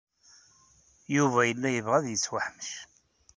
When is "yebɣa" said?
1.71-1.95